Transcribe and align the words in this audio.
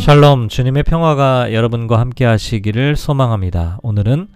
샬롬 0.00 0.48
주님의 0.48 0.84
평화가 0.84 1.52
여러분과 1.52 2.00
함께 2.00 2.24
하시기를 2.24 2.96
소망합니다. 2.96 3.78
오늘은 3.82 4.28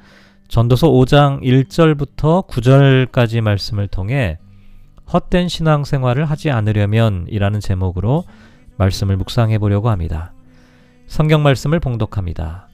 전도서 0.47 0.91
5장 0.91 1.43
1절부터 1.43 2.47
9절까지 2.47 3.41
말씀을 3.41 3.89
통해 3.89 4.37
헛된 5.11 5.49
신앙생활을 5.49 6.27
하지 6.27 6.51
않으려면 6.51 7.25
이라는 7.31 7.61
제목으로 7.61 8.25
말씀을 8.77 9.17
묵상해 9.17 9.59
보려고 9.59 9.89
합니다. 9.89 10.35
성경 11.07 11.43
말씀을 11.43 11.81
봉독합니다. 11.81 12.69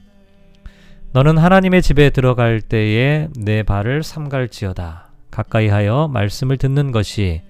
너는 1.13 1.37
하나님의 1.37 1.81
집에 1.81 2.09
들어갈 2.09 2.59
때에 2.59 3.29
내 3.37 3.63
발을 3.63 4.03
삼갈지어다. 4.03 5.13
가까이 5.31 5.69
하여 5.69 6.09
말씀을 6.11 6.57
듣는 6.57 6.91
것이 6.91 7.41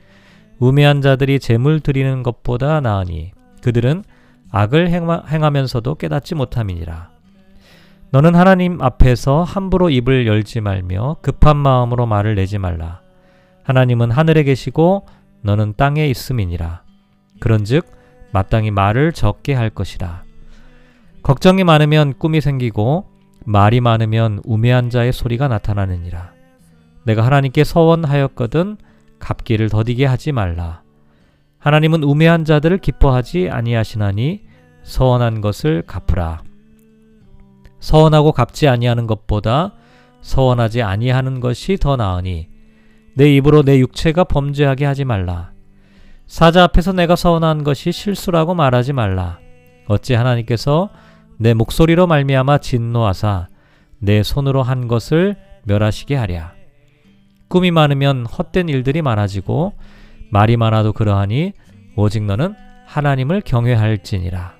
우매한 0.59 1.01
자들이 1.01 1.39
재물 1.39 1.79
드리는 1.79 2.21
것보다 2.21 2.79
나으니 2.79 3.31
그들은 3.63 4.03
악을 4.49 4.89
행하면서도 4.89 5.95
깨닫지 5.95 6.35
못함이니라. 6.35 7.09
너는 8.11 8.35
하나님 8.35 8.81
앞에서 8.81 9.43
함부로 9.43 9.89
입을 9.89 10.27
열지 10.27 10.59
말며 10.59 11.17
급한 11.21 11.55
마음으로 11.57 12.05
말을 12.05 12.35
내지 12.35 12.57
말라. 12.57 13.01
하나님은 13.63 14.11
하늘에 14.11 14.43
계시고 14.43 15.05
너는 15.43 15.75
땅에 15.77 16.07
있음이니라. 16.07 16.83
그런즉 17.39 17.85
마땅히 18.33 18.71
말을 18.71 19.13
적게 19.13 19.53
할 19.53 19.69
것이라. 19.69 20.23
걱정이 21.23 21.63
많으면 21.63 22.13
꿈이 22.17 22.41
생기고 22.41 23.05
말이 23.45 23.79
많으면 23.79 24.41
우매한 24.43 24.89
자의 24.89 25.13
소리가 25.13 25.47
나타나느니라. 25.47 26.31
내가 27.05 27.25
하나님께 27.25 27.63
서원하였거든 27.63 28.77
갚기를 29.19 29.69
더디게 29.69 30.05
하지 30.05 30.31
말라. 30.31 30.81
하나님은 31.61 32.01
우매한 32.01 32.43
자들을 32.43 32.79
기뻐하지 32.79 33.49
아니하시나니 33.51 34.41
서원한 34.81 35.41
것을 35.41 35.83
갚으라. 35.83 36.41
서원하고 37.79 38.31
갚지 38.31 38.67
아니하는 38.67 39.05
것보다 39.05 39.73
서원하지 40.21 40.81
아니하는 40.81 41.39
것이 41.39 41.77
더 41.77 41.97
나으니 41.97 42.49
내 43.15 43.31
입으로 43.35 43.61
내 43.61 43.77
육체가 43.77 44.23
범죄하게 44.23 44.85
하지 44.85 45.05
말라. 45.05 45.51
사자 46.25 46.63
앞에서 46.63 46.93
내가 46.93 47.15
서원한 47.15 47.63
것이 47.63 47.91
실수라고 47.91 48.55
말하지 48.55 48.93
말라. 48.93 49.39
어찌 49.87 50.15
하나님께서 50.15 50.89
내 51.37 51.53
목소리로 51.53 52.07
말미암아 52.07 52.57
진노하사 52.57 53.49
내 53.99 54.23
손으로 54.23 54.63
한 54.63 54.87
것을 54.87 55.35
멸하시게 55.65 56.15
하랴. 56.15 56.53
꿈이 57.49 57.69
많으면 57.69 58.25
헛된 58.25 58.67
일들이 58.67 59.03
많아지고 59.03 59.73
말이 60.31 60.57
많아도 60.57 60.93
그러하니 60.93 61.53
오직 61.95 62.23
너는 62.23 62.55
하나님을 62.87 63.41
경외할지니라. 63.41 64.53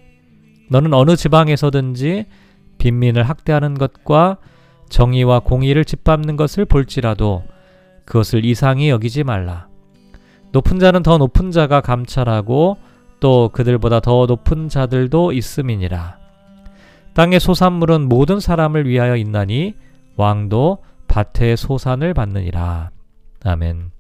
너는 0.70 0.94
어느 0.94 1.16
지방에서든지 1.16 2.26
빈민을 2.78 3.24
학대하는 3.24 3.74
것과 3.74 4.38
정의와 4.90 5.40
공의를 5.40 5.86
짓밟는 5.86 6.36
것을 6.36 6.66
볼지라도 6.66 7.44
그것을 8.06 8.46
이상히 8.46 8.90
여기지 8.90 9.24
말라. 9.24 9.68
높은 10.52 10.80
자는 10.80 11.04
더 11.04 11.18
높은 11.18 11.52
자가 11.52 11.82
감찰하고 11.82 12.78
또 13.22 13.50
그들보다 13.54 14.02
더 14.02 14.26
높은 14.26 14.68
자들도 14.68 15.32
있음이니라. 15.32 16.20
땅의 17.14 17.40
소산물은 17.40 18.10
모든 18.10 18.40
사람을 18.40 18.88
위하여 18.88 19.16
있나니 19.16 19.76
왕도 20.18 20.80
밭의 21.08 21.56
소산을 21.58 22.14
받느니라. 22.14 22.90
아멘. 23.44 23.92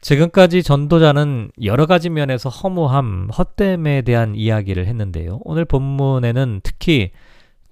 지금까지 0.00 0.62
전도자는 0.62 1.50
여러 1.62 1.86
가지 1.86 2.08
면에서 2.08 2.48
허무함, 2.48 3.28
헛됨에 3.30 4.02
대한 4.02 4.34
이야기를 4.34 4.86
했는데요. 4.86 5.40
오늘 5.42 5.64
본문에는 5.64 6.60
특히 6.62 7.10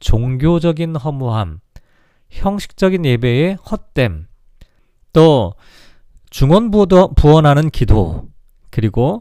종교적인 0.01 0.97
허무함, 0.97 1.61
형식적인 2.31 3.05
예배의 3.05 3.57
헛됨, 3.71 4.27
또 5.13 5.55
중원 6.31 6.71
부원하는 6.71 7.71
기도, 7.71 8.29
그리고 8.71 9.21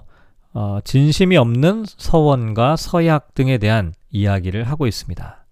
어, 0.53 0.79
진심이 0.83 1.38
없는 1.38 1.85
서원과 1.85 2.77
서약 2.77 3.33
등에 3.35 3.57
대한 3.57 3.94
이야기를 4.09 4.63
하고 4.63 4.88
있습니다. 4.88 5.45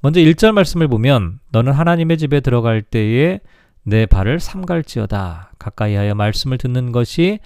먼저 0.00 0.20
1절 0.20 0.52
말씀을 0.52 0.88
보면 0.88 1.38
너는 1.52 1.72
하나님의 1.72 2.18
집에 2.18 2.40
들어갈 2.40 2.82
때에 2.82 3.40
내 3.84 4.06
발을 4.06 4.40
삼갈지어다. 4.40 5.52
가까이 5.58 5.94
하여 5.94 6.14
말씀을 6.14 6.58
듣는 6.58 6.92
것이 6.92 7.40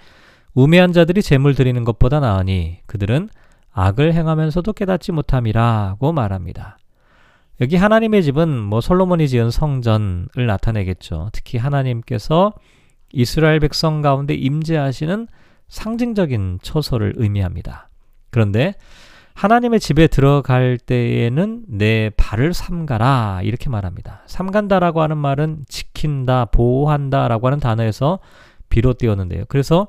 우매한 0.53 0.93
자들이 0.93 1.21
재물 1.21 1.55
드리는 1.55 1.83
것보다 1.83 2.19
나으니 2.19 2.79
그들은 2.85 3.29
악을 3.71 4.13
행하면서도 4.13 4.73
깨닫지 4.73 5.11
못함이라고 5.11 6.11
말합니다. 6.11 6.77
여기 7.61 7.75
하나님의 7.75 8.23
집은 8.23 8.49
뭐 8.59 8.81
솔로몬이 8.81 9.27
지은 9.27 9.51
성전을 9.51 10.45
나타내겠죠. 10.47 11.29
특히 11.31 11.57
하나님께서 11.57 12.53
이스라엘 13.11 13.59
백성 13.59 14.01
가운데 14.01 14.33
임재하시는 14.33 15.27
상징적인 15.67 16.59
처소를 16.61 17.13
의미합니다. 17.17 17.89
그런데 18.29 18.75
하나님의 19.37 19.79
집에 19.79 20.07
들어갈 20.07 20.79
때에는 20.79 21.65
내 21.67 22.09
발을 22.17 22.55
삼가라 22.55 23.41
이렇게 23.43 23.69
말합니다. 23.69 24.23
삼간다라고 24.25 25.03
하는 25.03 25.15
말은 25.17 25.65
지킨다, 25.67 26.45
보호한다라고 26.45 27.45
하는 27.45 27.59
단어에서 27.59 28.17
비롯되었는데요. 28.69 29.45
그래서 29.47 29.85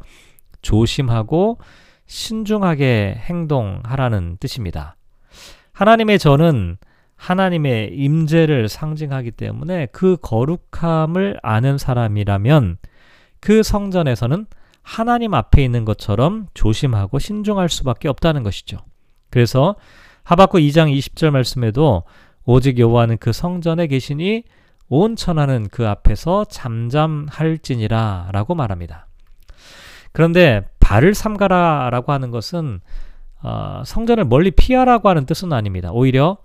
조심하고 0.61 1.57
신중하게 2.05 3.23
행동하라는 3.25 4.37
뜻입니다. 4.39 4.97
하나님의 5.73 6.19
전은 6.19 6.77
하나님의 7.17 7.95
임재를 7.95 8.69
상징하기 8.69 9.31
때문에 9.31 9.87
그 9.93 10.19
거룩함을 10.21 11.39
아는 11.43 11.79
사람이라면 11.79 12.77
그 13.41 13.63
성전에서는 13.63 14.45
하나님 14.83 15.33
앞에 15.33 15.65
있는 15.65 15.87
것처럼 15.87 16.49
조심하고 16.53 17.19
신중할 17.19 17.71
수밖에 17.71 18.09
없다는 18.09 18.43
것이죠. 18.43 18.77
그래서 19.31 19.77
하박국 20.25 20.61
2장 20.61 20.95
20절 20.97 21.31
말씀에도 21.31 22.03
오직 22.45 22.79
여호와는 22.79 23.19
그 23.19 23.33
성전에 23.33 23.87
계시니 23.87 24.45
온 24.89 25.17
천하는 25.17 25.69
그 25.71 25.87
앞에서 25.87 26.47
잠잠할지니라라고 26.47 28.55
말합니다. 28.55 29.07
그런데 30.13 30.67
발을 30.81 31.15
삼가라라고 31.15 32.13
하는 32.13 32.31
것은 32.31 32.81
어, 33.43 33.83
성전을 33.85 34.25
멀리 34.25 34.51
피하라고 34.51 35.09
하는 35.09 35.27
뜻은 35.27 35.53
아닙니다. 35.53 35.91
오히려 35.93 36.39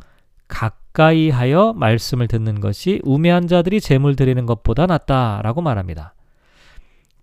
가까이 0.48 1.30
하여 1.30 1.74
말씀을 1.76 2.28
듣는 2.28 2.60
것이 2.60 3.02
우매한 3.04 3.48
자들이 3.48 3.82
재물 3.82 4.16
드리는 4.16 4.46
것보다 4.46 4.86
낫다라고 4.86 5.62
말합니다. 5.62 6.14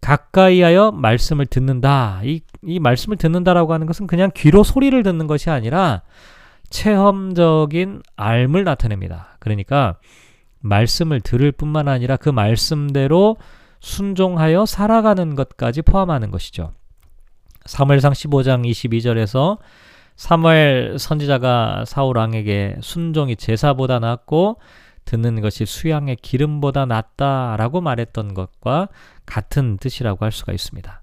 가까이 0.01 0.63
하여 0.63 0.91
말씀을 0.91 1.47
듣는다. 1.47 2.21
이, 2.25 2.41
이 2.63 2.79
말씀을 2.79 3.17
듣는다라고 3.17 3.73
하는 3.73 3.87
것은 3.87 4.07
그냥 4.07 4.31
귀로 4.35 4.63
소리를 4.65 5.03
듣는 5.03 5.27
것이 5.27 5.51
아니라 5.51 6.03
체험적인 6.71 8.03
알을 8.17 8.65
나타냅니다. 8.65 9.37
그러니까 9.41 9.97
말씀을 10.61 11.21
들을 11.21 11.53
뿐만 11.53 11.89
아니라 11.89 12.17
그 12.17 12.29
말씀대로 12.29 13.37
순종하여 13.81 14.67
살아가는 14.67 15.35
것까지 15.35 15.83
포함하는 15.83 16.31
것이죠. 16.31 16.73
사무엘상 17.65 18.13
15장 18.13 18.69
22절에서 18.69 19.59
사무엘 20.17 20.99
선지자가 20.99 21.85
사울 21.87 22.19
왕에게 22.19 22.77
순종이 22.81 23.37
제사보다 23.37 24.01
낫고 24.01 24.59
듣는 25.11 25.41
것이 25.41 25.67
수양의 25.67 26.17
기름보다 26.23 26.87
낫다라고 26.87 27.81
말했던 27.81 28.35
것과 28.35 28.89
같은 29.27 29.77
뜻이라고 29.79 30.25
할 30.25 30.31
수가 30.31 30.53
있습니다. 30.53 31.03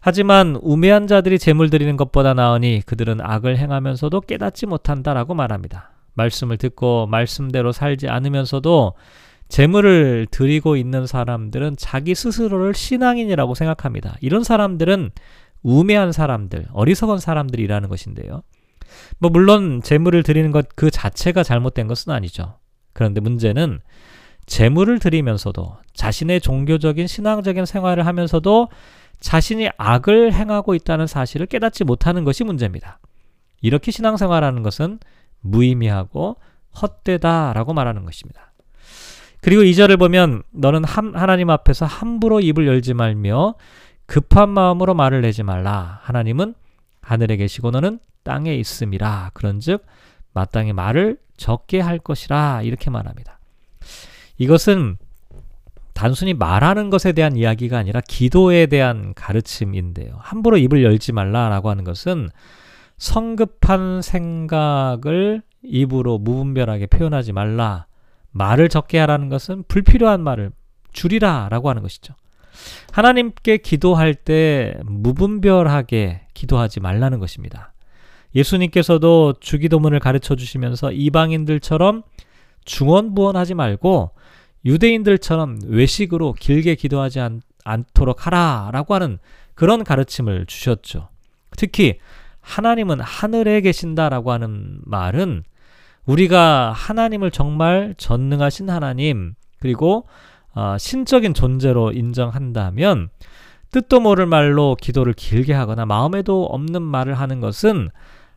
하지만 0.00 0.56
우매한 0.62 1.06
자들이 1.08 1.38
재물 1.38 1.68
드리는 1.70 1.96
것보다 1.96 2.34
나으니 2.34 2.82
그들은 2.86 3.20
악을 3.20 3.56
행하면서도 3.58 4.20
깨닫지 4.22 4.66
못한다라고 4.66 5.34
말합니다. 5.34 5.90
말씀을 6.14 6.58
듣고 6.58 7.06
말씀대로 7.06 7.72
살지 7.72 8.08
않으면서도 8.08 8.94
재물을 9.48 10.26
드리고 10.30 10.76
있는 10.76 11.06
사람들은 11.06 11.76
자기 11.78 12.14
스스로를 12.14 12.74
신앙인이라고 12.74 13.54
생각합니다. 13.54 14.16
이런 14.20 14.44
사람들은 14.44 15.10
우매한 15.62 16.12
사람들, 16.12 16.66
어리석은 16.72 17.18
사람들이라는 17.18 17.88
것인데요. 17.88 18.42
뭐 19.18 19.30
물론 19.30 19.80
재물을 19.82 20.22
드리는 20.22 20.50
것 20.52 20.66
그 20.74 20.90
자체가 20.90 21.42
잘못된 21.42 21.86
것은 21.86 22.12
아니죠. 22.12 22.58
그런데 22.92 23.20
문제는 23.20 23.80
재물을 24.46 24.98
드리면서도 24.98 25.76
자신의 25.94 26.40
종교적인 26.40 27.06
신앙적인 27.06 27.64
생활을 27.64 28.06
하면서도 28.06 28.68
자신이 29.20 29.70
악을 29.76 30.32
행하고 30.32 30.74
있다는 30.74 31.06
사실을 31.06 31.46
깨닫지 31.46 31.84
못하는 31.84 32.24
것이 32.24 32.42
문제입니다. 32.44 32.98
이렇게 33.60 33.92
신앙생활하는 33.92 34.62
것은 34.62 34.98
무의미하고 35.40 36.36
헛되다라고 36.80 37.72
말하는 37.72 38.04
것입니다. 38.04 38.52
그리고 39.40 39.62
이절을 39.62 39.96
보면 39.96 40.42
너는 40.52 40.84
하나님 40.84 41.50
앞에서 41.50 41.86
함부로 41.86 42.40
입을 42.40 42.66
열지 42.66 42.94
말며 42.94 43.54
급한 44.06 44.50
마음으로 44.50 44.94
말을 44.94 45.20
내지 45.22 45.42
말라. 45.42 46.00
하나님은 46.02 46.54
하늘에 47.00 47.36
계시고 47.36 47.70
너는 47.70 47.98
땅에 48.24 48.54
있음이라. 48.54 49.30
그런즉 49.34 49.84
마땅히 50.32 50.72
말을 50.72 51.18
적게 51.42 51.80
할 51.80 51.98
것이라 51.98 52.62
이렇게 52.62 52.88
말합니다. 52.88 53.40
이것은 54.38 54.96
단순히 55.92 56.34
말하는 56.34 56.88
것에 56.88 57.12
대한 57.12 57.36
이야기가 57.36 57.76
아니라 57.78 58.00
기도에 58.00 58.66
대한 58.66 59.12
가르침인데요. 59.14 60.16
함부로 60.20 60.56
입을 60.56 60.84
열지 60.84 61.12
말라라고 61.12 61.68
하는 61.68 61.84
것은 61.84 62.30
성급한 62.96 64.02
생각을 64.02 65.42
입으로 65.62 66.18
무분별하게 66.18 66.86
표현하지 66.86 67.32
말라. 67.32 67.86
말을 68.30 68.68
적게 68.68 68.98
하라는 69.00 69.28
것은 69.28 69.64
불필요한 69.66 70.22
말을 70.22 70.52
줄이라라고 70.92 71.68
하는 71.68 71.82
것이죠. 71.82 72.14
하나님께 72.92 73.58
기도할 73.58 74.14
때 74.14 74.74
무분별하게 74.84 76.28
기도하지 76.34 76.80
말라는 76.80 77.18
것입니다. 77.18 77.71
예수님께서도 78.34 79.34
주기도문을 79.40 80.00
가르쳐 80.00 80.34
주시면서 80.36 80.92
이방인들처럼 80.92 82.02
중언부언하지 82.64 83.54
말고 83.54 84.10
유대인들처럼 84.64 85.58
외식으로 85.66 86.34
길게 86.34 86.76
기도하지 86.76 87.20
않, 87.20 87.42
않도록 87.64 88.26
하라라고 88.26 88.94
하는 88.94 89.18
그런 89.54 89.84
가르침을 89.84 90.46
주셨죠. 90.46 91.08
특히 91.56 91.98
하나님은 92.40 93.00
하늘에 93.00 93.60
계신다라고 93.60 94.32
하는 94.32 94.80
말은 94.84 95.44
우리가 96.06 96.72
하나님을 96.72 97.30
정말 97.30 97.94
전능하신 97.96 98.70
하나님 98.70 99.34
그리고 99.60 100.06
어, 100.54 100.76
신적인 100.78 101.34
존재로 101.34 101.92
인정한다면 101.92 103.08
뜻도 103.70 104.00
모를 104.00 104.26
말로 104.26 104.76
기도를 104.78 105.14
길게 105.14 105.54
하거나 105.54 105.86
마음에도 105.86 106.44
없는 106.44 106.82
말을 106.82 107.14
하는 107.14 107.40
것은 107.40 107.88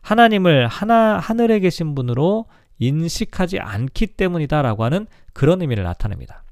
하나님을 0.06 0.68
하나 0.68 1.18
하늘에 1.18 1.58
계신 1.58 1.96
분으로 1.96 2.46
인식하지 2.78 3.58
않기 3.58 4.06
때문이다라고 4.06 4.84
하는 4.84 5.08
그런 5.32 5.62
의미를 5.62 5.82
나타냅니다. 5.82 6.44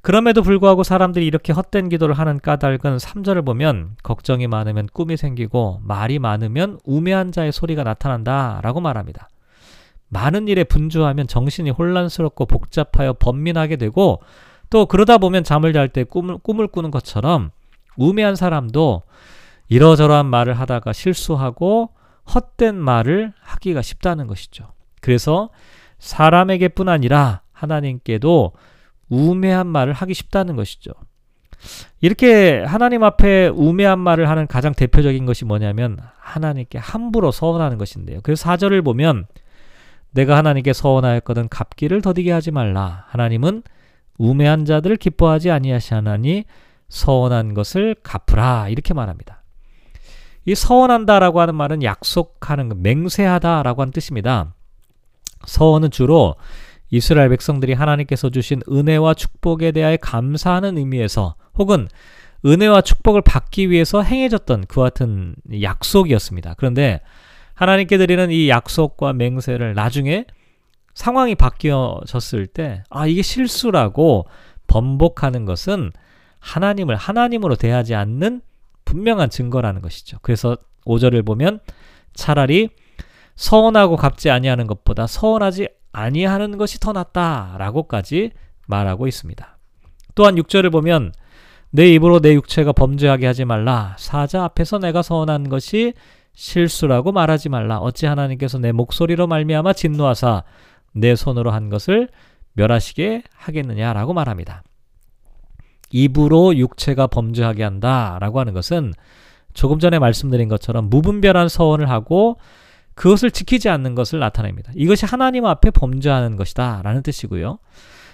그럼에도 0.00 0.42
불구하고 0.42 0.82
사람들이 0.82 1.26
이렇게 1.26 1.52
헛된 1.52 1.90
기도를 1.90 2.18
하는 2.18 2.40
까닭은 2.40 2.96
3절을 2.96 3.44
보면 3.44 3.96
걱정이 4.02 4.46
많으면 4.46 4.86
꿈이 4.94 5.18
생기고 5.18 5.80
말이 5.82 6.18
많으면 6.18 6.78
우매한 6.84 7.32
자의 7.32 7.52
소리가 7.52 7.84
나타난다라고 7.84 8.80
말합니다. 8.80 9.28
많은 10.08 10.48
일에 10.48 10.64
분주하면 10.64 11.26
정신이 11.26 11.68
혼란스럽고 11.68 12.46
복잡하여 12.46 13.12
번민하게 13.14 13.76
되고 13.76 14.22
또 14.70 14.86
그러다 14.86 15.18
보면 15.18 15.44
잠을 15.44 15.74
잘 15.74 15.88
때 15.88 16.02
꿈을, 16.04 16.38
꿈을 16.38 16.68
꾸는 16.68 16.90
것처럼 16.90 17.50
우매한 17.98 18.36
사람도 18.36 19.02
이러저러한 19.68 20.24
말을 20.24 20.58
하다가 20.58 20.94
실수하고 20.94 21.90
헛된 22.32 22.76
말을 22.76 23.32
하기가 23.40 23.82
쉽다는 23.82 24.26
것이죠. 24.26 24.72
그래서 25.00 25.50
사람에게뿐 25.98 26.88
아니라 26.88 27.42
하나님께도 27.52 28.52
우매한 29.08 29.66
말을 29.66 29.92
하기 29.92 30.14
쉽다는 30.14 30.56
것이죠. 30.56 30.92
이렇게 32.00 32.62
하나님 32.62 33.04
앞에 33.04 33.48
우매한 33.48 33.98
말을 33.98 34.28
하는 34.28 34.46
가장 34.46 34.74
대표적인 34.74 35.24
것이 35.24 35.44
뭐냐면 35.44 35.98
하나님께 36.18 36.78
함부로 36.78 37.30
서원하는 37.30 37.78
것인데요. 37.78 38.20
그래서 38.22 38.50
4절을 38.50 38.84
보면 38.84 39.26
내가 40.10 40.36
하나님께 40.36 40.72
서원하였거든 40.72 41.48
갚기를 41.48 42.02
더디게 42.02 42.30
하지 42.32 42.50
말라. 42.50 43.04
하나님은 43.08 43.62
우매한 44.18 44.64
자들을 44.64 44.96
기뻐하지 44.96 45.50
아니하시나니 45.50 46.44
서원한 46.88 47.54
것을 47.54 47.96
갚으라 48.02 48.68
이렇게 48.68 48.94
말합니다. 48.94 49.42
이 50.46 50.54
서원한다라고 50.54 51.40
하는 51.40 51.54
말은 51.54 51.82
약속하는 51.82 52.82
맹세하다라고 52.82 53.82
하는 53.82 53.92
뜻입니다. 53.92 54.54
서원은 55.46 55.90
주로 55.90 56.36
이스라엘 56.90 57.28
백성들이 57.30 57.72
하나님께서 57.72 58.30
주신 58.30 58.60
은혜와 58.70 59.14
축복에 59.14 59.72
대하여 59.72 59.96
감사하는 59.96 60.78
의미에서 60.78 61.34
혹은 61.58 61.88
은혜와 62.44 62.82
축복을 62.82 63.22
받기 63.22 63.70
위해서 63.70 64.02
행해졌던 64.02 64.66
그와 64.66 64.90
같은 64.90 65.34
약속이었습니다. 65.62 66.54
그런데 66.58 67.00
하나님께 67.54 67.96
드리는 67.96 68.30
이 68.30 68.48
약속과 68.48 69.14
맹세를 69.14 69.74
나중에 69.74 70.26
상황이 70.92 71.34
바뀌어졌을 71.34 72.46
때, 72.46 72.84
아, 72.90 73.06
이게 73.06 73.22
실수라고 73.22 74.26
번복하는 74.66 75.44
것은 75.44 75.90
하나님을 76.38 76.96
하나님으로 76.96 77.56
대하지 77.56 77.94
않는 77.94 78.42
분명한 78.84 79.30
증거라는 79.30 79.82
것이죠. 79.82 80.18
그래서 80.22 80.56
5절을 80.86 81.24
보면 81.24 81.60
차라리 82.14 82.68
서운하고 83.36 83.96
갚지 83.96 84.30
아니하는 84.30 84.66
것보다 84.66 85.06
서운하지 85.06 85.68
아니하는 85.92 86.58
것이 86.58 86.78
더 86.80 86.92
낫다라고까지 86.92 88.32
말하고 88.66 89.06
있습니다. 89.06 89.58
또한 90.14 90.36
6절을 90.36 90.70
보면 90.70 91.12
내 91.70 91.92
입으로 91.92 92.20
내 92.20 92.34
육체가 92.34 92.72
범죄하게 92.72 93.26
하지 93.26 93.44
말라. 93.44 93.96
사자 93.98 94.44
앞에서 94.44 94.78
내가 94.78 95.02
서운한 95.02 95.48
것이 95.48 95.92
실수라고 96.34 97.12
말하지 97.12 97.48
말라. 97.48 97.78
어찌 97.78 98.06
하나님께서 98.06 98.58
내 98.58 98.72
목소리로 98.72 99.26
말미암아 99.26 99.72
진노하사 99.72 100.44
내 100.92 101.16
손으로 101.16 101.50
한 101.50 101.70
것을 101.70 102.08
멸하시게 102.52 103.24
하겠느냐라고 103.34 104.12
말합니다. 104.12 104.62
입으로 105.94 106.56
육체가 106.56 107.06
범죄하게 107.06 107.62
한다라고 107.62 108.40
하는 108.40 108.52
것은 108.52 108.92
조금 109.52 109.78
전에 109.78 110.00
말씀드린 110.00 110.48
것처럼 110.48 110.90
무분별한 110.90 111.48
서원을 111.48 111.88
하고 111.88 112.36
그것을 112.96 113.30
지키지 113.30 113.68
않는 113.68 113.94
것을 113.94 114.18
나타냅니다. 114.18 114.72
이것이 114.74 115.06
하나님 115.06 115.46
앞에 115.46 115.70
범죄하는 115.70 116.34
것이다 116.34 116.82
라는 116.82 117.04
뜻이고요. 117.04 117.60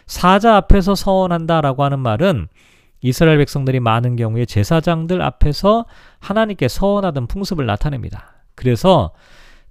사자 0.07 0.57
앞에서 0.57 0.95
서원한다라고 0.95 1.83
하는 1.83 2.01
말은 2.01 2.49
이스라엘 3.01 3.39
백성들이 3.39 3.81
많은 3.81 4.17
경우에 4.17 4.45
제사장들 4.45 5.23
앞에서 5.23 5.87
하나님께 6.19 6.69
서원하던 6.69 7.29
풍습을 7.29 7.65
나타냅니다. 7.65 8.45
그래서 8.55 9.13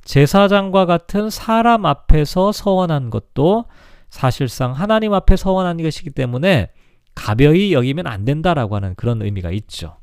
제사장과 0.04 0.88
같은 0.88 1.30
사람 1.30 1.86
앞에서 1.86 2.52
서원한 2.54 3.12
것도 3.12 3.66
사실상 4.10 4.72
하나님 4.72 5.14
앞에 5.14 5.36
서원한 5.36 5.78
것이기 5.78 6.10
때문에 6.10 6.72
가벼이 7.20 7.74
여기면 7.74 8.08
안 8.08 8.24
된다라고 8.24 8.78
하는 8.78 8.96
그런 8.96 9.22
의미가 9.22 9.52
있죠. 9.52 9.98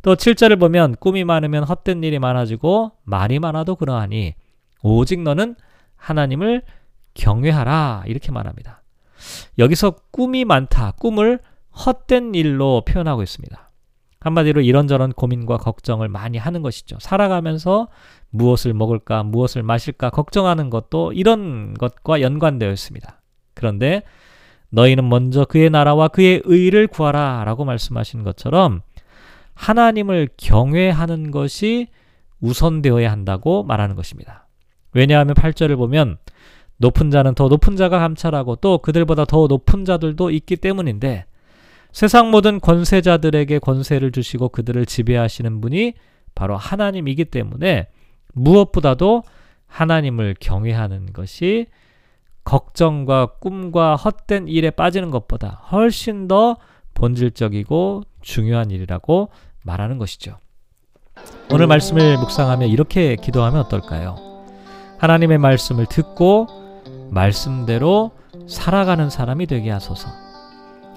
또 0.00 0.16
7절을 0.16 0.58
보면 0.58 0.96
꿈이 0.96 1.22
많으면 1.24 1.64
헛된 1.64 2.02
일이 2.02 2.18
많아지고 2.18 2.92
말이 3.04 3.38
많아도 3.38 3.76
그러하니 3.76 4.34
오직 4.82 5.20
너는 5.20 5.56
하나님을 5.96 6.62
경외하라 7.12 8.04
이렇게 8.06 8.32
말합니다. 8.32 8.82
여기서 9.58 9.96
꿈이 10.10 10.46
많다, 10.46 10.92
꿈을 10.92 11.40
헛된 11.84 12.34
일로 12.34 12.82
표현하고 12.86 13.22
있습니다. 13.22 13.70
한마디로 14.20 14.62
이런저런 14.62 15.12
고민과 15.12 15.58
걱정을 15.58 16.08
많이 16.08 16.38
하는 16.38 16.62
것이죠. 16.62 16.96
살아가면서 17.00 17.88
무엇을 18.30 18.72
먹을까, 18.72 19.22
무엇을 19.22 19.62
마실까 19.62 20.10
걱정하는 20.10 20.70
것도 20.70 21.12
이런 21.12 21.74
것과 21.74 22.20
연관되어 22.22 22.70
있습니다. 22.70 23.20
그런데 23.54 24.02
너희는 24.70 25.08
먼저 25.08 25.44
그의 25.44 25.70
나라와 25.70 26.08
그의 26.08 26.42
의를 26.44 26.86
구하라 26.86 27.44
라고 27.44 27.64
말씀하신 27.64 28.22
것처럼 28.22 28.82
하나님을 29.54 30.28
경외하는 30.36 31.30
것이 31.30 31.88
우선되어야 32.40 33.10
한다고 33.10 33.62
말하는 33.64 33.96
것입니다. 33.96 34.46
왜냐하면 34.92 35.34
8절을 35.34 35.76
보면 35.76 36.18
높은 36.76 37.10
자는 37.10 37.34
더 37.34 37.48
높은 37.48 37.76
자가 37.76 37.98
감찰하고 37.98 38.56
또 38.56 38.78
그들보다 38.78 39.24
더 39.24 39.46
높은 39.48 39.84
자들도 39.84 40.30
있기 40.30 40.56
때문인데 40.56 41.24
세상 41.92 42.30
모든 42.30 42.60
권세자들에게 42.60 43.58
권세를 43.58 44.12
주시고 44.12 44.50
그들을 44.50 44.86
지배하시는 44.86 45.60
분이 45.60 45.94
바로 46.34 46.56
하나님이기 46.56 47.24
때문에 47.26 47.88
무엇보다도 48.34 49.24
하나님을 49.66 50.36
경외하는 50.38 51.12
것이 51.12 51.66
걱정과 52.48 53.32
꿈과 53.40 53.96
헛된 53.96 54.48
일에 54.48 54.70
빠지는 54.70 55.10
것보다 55.10 55.60
훨씬 55.70 56.28
더 56.28 56.56
본질적이고 56.94 58.04
중요한 58.22 58.70
일이라고 58.70 59.28
말하는 59.62 59.98
것이죠. 59.98 60.38
오늘 61.52 61.66
말씀을 61.66 62.16
묵상하며 62.16 62.64
이렇게 62.66 63.16
기도하면 63.16 63.60
어떨까요? 63.60 64.16
하나님의 64.96 65.36
말씀을 65.36 65.84
듣고 65.84 66.46
말씀대로 67.10 68.12
살아가는 68.48 69.10
사람이 69.10 69.46
되게 69.46 69.70
하소서. 69.70 70.08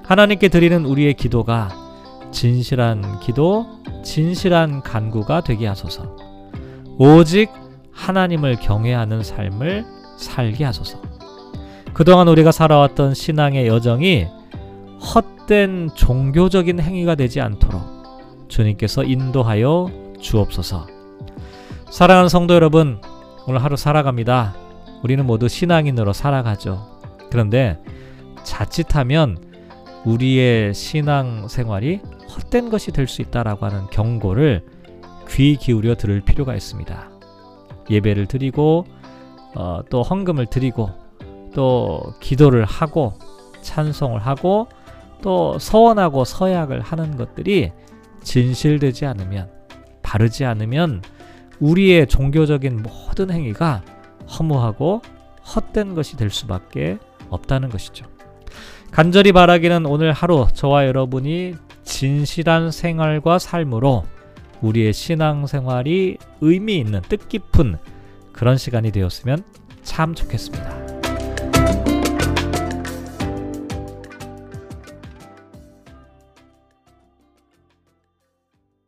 하나님께 0.06 0.48
드리는 0.48 0.86
우리의 0.86 1.16
기도가 1.16 1.70
진실한 2.32 3.20
기도, 3.20 3.66
진실한 4.06 4.82
간구가 4.82 5.42
되게 5.42 5.68
하소서. 5.68 6.16
오직 6.98 7.50
하나님을 7.92 8.56
경외하는 8.56 9.22
삶을 9.22 9.86
살게 10.16 10.64
하소서. 10.64 11.11
그동안 11.94 12.28
우리가 12.28 12.52
살아왔던 12.52 13.14
신앙의 13.14 13.68
여정이 13.68 14.28
헛된 15.14 15.90
종교적인 15.96 16.80
행위가 16.80 17.16
되지 17.16 17.42
않도록 17.42 17.82
주님께서 18.48 19.04
인도하여 19.04 19.90
주옵소서. 20.20 20.88
사랑하는 21.90 22.30
성도 22.30 22.54
여러분, 22.54 23.02
오늘 23.48 23.64
하루 23.64 23.76
살아갑니다. 23.76 24.56
우리는 25.04 25.26
모두 25.26 25.48
신앙인으로 25.48 26.14
살아가죠. 26.14 27.00
그런데 27.30 27.80
자칫하면 28.44 29.38
우리의 30.06 30.74
신앙 30.74 31.48
생활이 31.48 32.00
헛된 32.36 32.70
것이 32.70 32.92
될 32.92 33.08
수 33.08 33.22
있다라고 33.22 33.66
하는 33.66 33.88
경고를 33.92 34.64
귀 35.30 35.56
기울여 35.58 35.96
들을 35.96 36.22
필요가 36.22 36.56
있습니다. 36.56 37.10
예배를 37.90 38.28
드리고 38.28 38.86
어, 39.56 39.82
또 39.90 40.02
헌금을 40.02 40.46
드리고 40.46 40.90
또 41.54 42.14
기도를 42.20 42.66
하고 42.66 43.14
찬송을 43.62 44.20
하고 44.20 44.68
또 45.22 45.58
서원하고 45.60 46.26
서약을 46.26 46.82
하는 46.82 47.16
것들이 47.16 47.72
진실되지 48.24 49.06
않으면 49.06 49.50
바르지 50.02 50.46
않으면 50.46 51.02
우리의 51.60 52.08
종교적인 52.08 52.84
모든 52.84 53.32
행위가 53.32 53.84
허무하고 54.28 55.02
헛된 55.56 55.96
것이 55.96 56.18
될 56.18 56.30
수밖에 56.30 56.98
없다는 57.30 57.70
것이죠. 57.70 58.06
간절히 58.92 59.32
바라기는 59.32 59.86
오늘 59.86 60.12
하루 60.12 60.48
저와 60.54 60.86
여러분이 60.86 61.56
진실한 61.84 62.72
생활과 62.72 63.40
삶으로 63.40 64.04
우리의 64.62 64.94
신앙 64.94 65.48
생활이 65.48 66.18
의미 66.42 66.78
있는 66.78 67.02
뜻깊은 67.02 67.78
그런 68.34 68.58
시간이 68.58 68.92
되었으면 68.92 69.44
참 69.84 70.14
좋겠습니다. 70.14 70.81